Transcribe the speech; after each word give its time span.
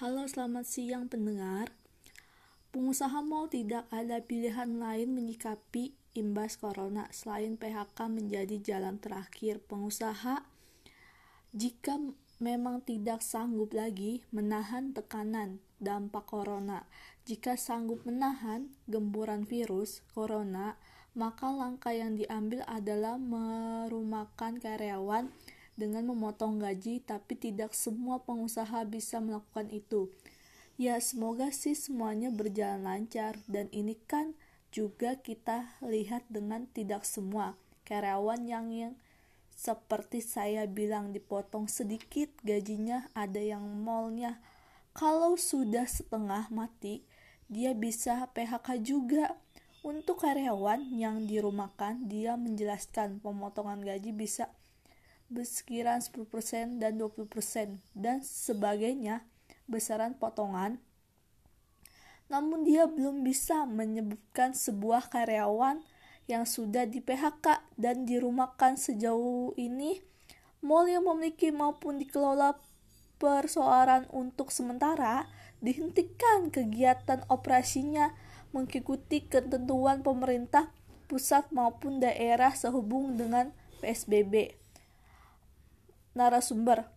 Halo, 0.00 0.24
selamat 0.24 0.64
siang 0.64 1.12
pendengar. 1.12 1.76
Pengusaha 2.72 3.20
mal 3.20 3.52
tidak 3.52 3.84
ada 3.92 4.24
pilihan 4.24 4.80
lain 4.80 5.12
menyikapi 5.12 5.92
imbas 6.16 6.56
corona 6.56 7.04
selain 7.12 7.60
PHK 7.60 8.08
menjadi 8.08 8.56
jalan 8.64 8.96
terakhir 8.96 9.60
pengusaha 9.68 10.40
jika 11.52 12.00
memang 12.40 12.80
tidak 12.80 13.20
sanggup 13.20 13.76
lagi 13.76 14.24
menahan 14.32 14.96
tekanan 14.96 15.60
dampak 15.84 16.24
corona. 16.24 16.88
Jika 17.28 17.60
sanggup 17.60 18.00
menahan 18.08 18.72
gemburan 18.88 19.44
virus 19.44 20.00
corona, 20.16 20.80
maka 21.12 21.52
langkah 21.52 21.92
yang 21.92 22.16
diambil 22.16 22.64
adalah 22.64 23.20
merumahkan 23.20 24.64
karyawan 24.64 25.28
dengan 25.80 26.12
memotong 26.12 26.60
gaji, 26.60 27.00
tapi 27.00 27.40
tidak 27.40 27.72
semua 27.72 28.20
pengusaha 28.20 28.84
bisa 28.84 29.16
melakukan 29.24 29.72
itu. 29.72 30.12
Ya, 30.76 31.00
semoga 31.00 31.48
sih 31.48 31.72
semuanya 31.72 32.28
berjalan 32.28 32.84
lancar, 32.84 33.40
dan 33.48 33.72
ini 33.72 33.96
kan 34.04 34.36
juga 34.68 35.16
kita 35.16 35.80
lihat 35.80 36.28
dengan 36.28 36.68
tidak 36.68 37.08
semua 37.08 37.56
karyawan 37.88 38.46
yang 38.46 38.70
yang 38.70 38.94
seperti 39.60 40.24
saya 40.24 40.64
bilang 40.64 41.12
dipotong 41.12 41.68
sedikit 41.68 42.32
gajinya, 42.40 43.12
ada 43.12 43.42
yang 43.44 43.60
mallnya. 43.60 44.40
Kalau 44.96 45.36
sudah 45.36 45.84
setengah 45.84 46.48
mati, 46.48 47.04
dia 47.44 47.76
bisa 47.76 48.24
PHK 48.32 48.80
juga. 48.80 49.36
Untuk 49.84 50.24
karyawan 50.24 50.96
yang 50.96 51.28
dirumahkan, 51.28 52.08
dia 52.08 52.40
menjelaskan 52.40 53.20
pemotongan 53.20 53.84
gaji 53.84 54.16
bisa 54.16 54.48
besaran 55.30 56.02
10% 56.02 56.82
dan 56.82 56.98
20% 56.98 57.78
dan 57.94 58.18
sebagainya 58.20 59.22
besaran 59.70 60.18
potongan. 60.18 60.82
Namun 62.26 62.66
dia 62.66 62.90
belum 62.90 63.22
bisa 63.22 63.62
menyebutkan 63.66 64.54
sebuah 64.54 65.10
karyawan 65.10 65.82
yang 66.26 66.46
sudah 66.46 66.86
di 66.86 66.98
PHK 67.02 67.62
dan 67.78 68.06
dirumahkan 68.06 68.78
sejauh 68.78 69.54
ini 69.54 70.02
mall 70.62 70.86
yang 70.86 71.06
memiliki 71.06 71.50
maupun 71.50 71.98
dikelola 71.98 72.58
persoalan 73.18 74.06
untuk 74.14 74.54
sementara 74.54 75.26
dihentikan 75.58 76.54
kegiatan 76.54 77.26
operasinya 77.26 78.14
mengikuti 78.50 79.26
ketentuan 79.26 80.02
pemerintah 80.02 80.70
pusat 81.10 81.50
maupun 81.50 81.98
daerah 81.98 82.54
sehubung 82.54 83.18
dengan 83.18 83.50
PSBB 83.82 84.59
narasumber. 86.14 86.88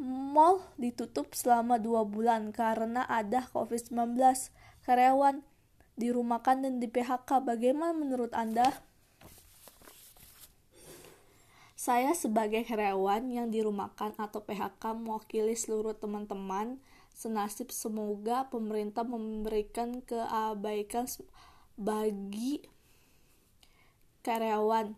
Mall 0.00 0.64
ditutup 0.74 1.32
selama 1.38 1.78
dua 1.78 2.02
bulan 2.02 2.50
karena 2.50 3.06
ada 3.06 3.46
COVID-19. 3.54 4.18
Karyawan 4.82 5.46
dirumahkan 5.94 6.66
dan 6.66 6.82
di 6.82 6.90
PHK. 6.90 7.40
Bagaimana 7.42 7.94
menurut 7.94 8.34
Anda? 8.34 8.74
Saya 11.78 12.16
sebagai 12.16 12.64
karyawan 12.64 13.28
yang 13.28 13.52
dirumahkan 13.52 14.16
atau 14.16 14.40
PHK 14.40 14.96
mewakili 14.96 15.52
seluruh 15.52 15.92
teman-teman 15.92 16.80
senasib 17.14 17.70
semoga 17.70 18.48
pemerintah 18.50 19.06
memberikan 19.06 20.02
keabaikan 20.02 21.06
bagi 21.76 22.64
karyawan 24.24 24.96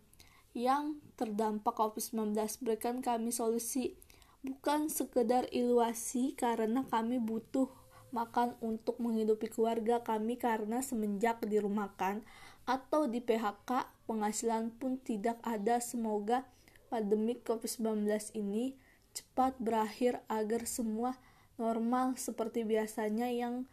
yang 0.57 0.97
terdampak 1.21 1.77
COVID-19 1.77 2.33
berikan 2.65 3.05
kami 3.05 3.29
solusi. 3.29 3.93
Bukan 4.41 4.89
sekedar 4.89 5.45
iluasi 5.53 6.33
karena 6.33 6.81
kami 6.89 7.21
butuh 7.21 7.69
makan 8.09 8.57
untuk 8.65 8.97
menghidupi 8.97 9.53
keluarga 9.53 10.01
kami 10.01 10.41
karena 10.41 10.81
semenjak 10.81 11.45
dirumahkan 11.45 12.25
atau 12.65 13.05
di 13.05 13.21
PHK 13.21 13.85
penghasilan 14.09 14.73
pun 14.81 14.97
tidak 14.97 15.37
ada. 15.45 15.77
Semoga 15.77 16.49
pandemi 16.89 17.37
COVID-19 17.37 18.09
ini 18.41 18.73
cepat 19.13 19.61
berakhir 19.61 20.25
agar 20.33 20.65
semua 20.65 21.21
normal 21.61 22.17
seperti 22.17 22.65
biasanya 22.65 23.29
yang 23.29 23.69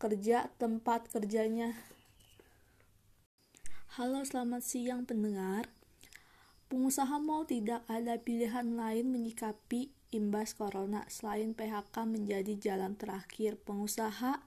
kerja 0.00 0.48
tempat 0.56 1.12
kerjanya. 1.12 1.76
Halo, 3.94 4.26
selamat 4.26 4.66
siang 4.66 5.06
pendengar. 5.06 5.70
Pengusaha 6.72 7.20
mal 7.20 7.44
tidak 7.44 7.84
ada 7.86 8.16
pilihan 8.16 8.74
lain 8.74 9.12
menyikapi 9.12 9.92
imbas 10.14 10.54
corona 10.56 11.04
selain 11.10 11.52
PHK 11.52 12.06
menjadi 12.06 12.54
jalan 12.56 12.94
terakhir 12.94 13.58
pengusaha 13.62 14.40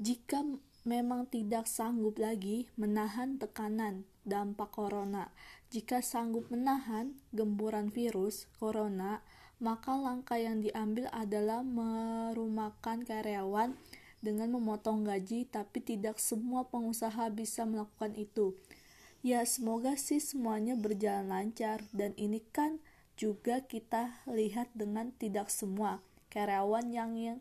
jika 0.00 0.40
memang 0.82 1.30
tidak 1.30 1.70
sanggup 1.70 2.18
lagi 2.18 2.66
menahan 2.74 3.38
tekanan 3.38 4.02
dampak 4.26 4.74
corona. 4.74 5.30
Jika 5.70 6.02
sanggup 6.02 6.50
menahan 6.50 7.14
gemburan 7.30 7.90
virus 7.90 8.50
corona, 8.58 9.22
maka 9.62 9.94
langkah 9.94 10.38
yang 10.38 10.58
diambil 10.58 11.06
adalah 11.14 11.62
merumahkan 11.62 13.06
karyawan 13.06 13.78
dengan 14.22 14.54
memotong 14.54 15.06
gaji, 15.06 15.46
tapi 15.50 15.82
tidak 15.82 16.18
semua 16.18 16.66
pengusaha 16.66 17.30
bisa 17.30 17.66
melakukan 17.66 18.14
itu. 18.14 18.54
Ya, 19.22 19.46
semoga 19.46 19.94
sih 19.94 20.18
semuanya 20.18 20.74
berjalan 20.74 21.30
lancar, 21.30 21.86
dan 21.94 22.10
ini 22.18 22.42
kan 22.42 22.82
juga 23.14 23.62
kita 23.62 24.18
lihat 24.26 24.74
dengan 24.74 25.14
tidak 25.14 25.46
semua 25.46 26.02
karyawan 26.26 26.90
yang 26.90 27.14
yang 27.14 27.38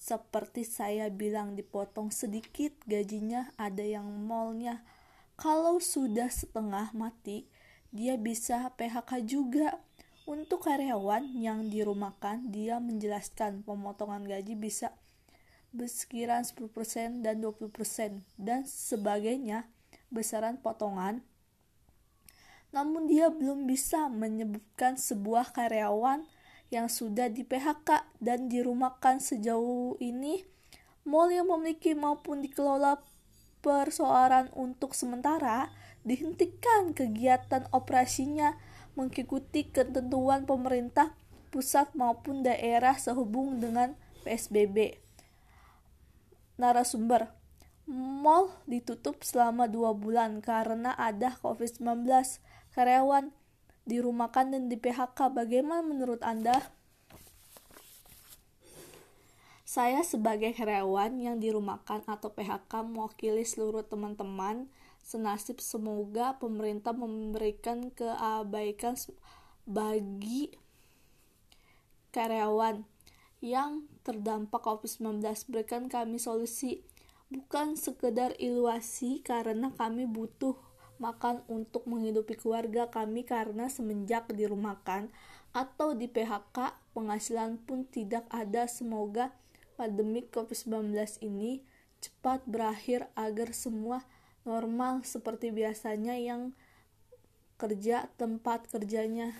seperti 0.00 0.64
saya 0.64 1.12
bilang 1.12 1.60
dipotong 1.60 2.08
sedikit 2.08 2.72
gajinya, 2.88 3.52
ada 3.60 3.84
yang 3.84 4.08
mallnya. 4.24 4.80
Kalau 5.36 5.76
sudah 5.76 6.32
setengah 6.32 6.88
mati, 6.96 7.44
dia 7.92 8.16
bisa 8.16 8.72
PHK 8.80 9.20
juga. 9.28 9.76
Untuk 10.24 10.64
karyawan 10.64 11.36
yang 11.36 11.68
dirumahkan, 11.68 12.48
dia 12.48 12.80
menjelaskan 12.80 13.60
pemotongan 13.60 14.24
gaji 14.24 14.56
bisa 14.56 14.96
besaran 15.68 16.48
10% 16.48 17.20
dan 17.20 17.44
20% 17.44 18.24
dan 18.40 18.64
sebagainya 18.64 19.68
besaran 20.10 20.58
potongan 20.58 21.22
namun 22.70 23.10
dia 23.10 23.30
belum 23.30 23.66
bisa 23.66 24.06
menyebutkan 24.06 24.94
sebuah 24.94 25.50
karyawan 25.54 26.22
yang 26.70 26.86
sudah 26.86 27.26
di 27.26 27.42
PHK 27.42 28.06
dan 28.22 28.46
dirumahkan 28.46 29.18
sejauh 29.18 29.98
ini 29.98 30.46
mall 31.02 31.30
yang 31.34 31.50
memiliki 31.50 31.98
maupun 31.98 32.46
dikelola 32.46 33.02
persoalan 33.58 34.54
untuk 34.54 34.94
sementara 34.94 35.74
dihentikan 36.06 36.94
kegiatan 36.94 37.66
operasinya 37.74 38.54
mengikuti 38.94 39.68
ketentuan 39.68 40.46
pemerintah 40.46 41.12
pusat 41.50 41.90
maupun 41.98 42.46
daerah 42.46 42.94
sehubung 42.96 43.58
dengan 43.58 43.98
PSBB 44.22 45.02
narasumber. 46.60 47.39
Mall 47.88 48.52
ditutup 48.68 49.24
selama 49.24 49.64
dua 49.70 49.96
bulan 49.96 50.44
karena 50.44 50.92
ada 50.98 51.32
COVID-19. 51.40 52.08
Karyawan 52.76 53.32
dirumahkan 53.88 54.52
dan 54.52 54.68
di 54.68 54.76
PHK. 54.76 55.32
Bagaimana 55.32 55.82
menurut 55.82 56.20
Anda? 56.20 56.60
Saya 59.70 60.02
sebagai 60.02 60.50
karyawan 60.50 61.22
yang 61.22 61.38
dirumahkan 61.38 62.02
atau 62.10 62.34
PHK 62.34 62.90
mewakili 62.90 63.46
seluruh 63.46 63.86
teman-teman 63.86 64.66
senasib 64.98 65.62
semoga 65.62 66.34
pemerintah 66.42 66.90
memberikan 66.90 67.94
keabaikan 67.94 68.98
bagi 69.70 70.50
karyawan 72.10 72.82
yang 73.40 73.86
terdampak 74.02 74.58
COVID-19 74.60 75.22
berikan 75.48 75.86
kami 75.86 76.18
solusi 76.18 76.82
bukan 77.30 77.78
sekedar 77.78 78.34
iluasi 78.42 79.22
karena 79.22 79.70
kami 79.78 80.04
butuh 80.04 80.58
makan 81.00 81.40
untuk 81.48 81.88
menghidupi 81.88 82.36
keluarga 82.36 82.90
kami 82.90 83.24
karena 83.24 83.70
semenjak 83.72 84.28
dirumahkan 84.28 85.08
atau 85.56 85.96
di 85.96 86.06
PHK 86.06 86.76
penghasilan 86.92 87.62
pun 87.64 87.88
tidak 87.88 88.28
ada. 88.28 88.66
Semoga 88.66 89.32
pandemi 89.78 90.26
COVID-19 90.28 90.92
ini 91.24 91.64
cepat 92.04 92.44
berakhir 92.44 93.08
agar 93.16 93.56
semua 93.56 94.04
normal 94.44 95.06
seperti 95.06 95.54
biasanya 95.54 96.18
yang 96.20 96.52
kerja 97.60 98.08
tempat 98.16 98.68
kerjanya 98.72 99.36